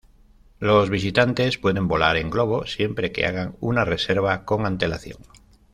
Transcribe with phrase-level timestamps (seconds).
[0.57, 5.19] Los visitantes pueden volar en globo, siempre que hagan una reserva con antelación.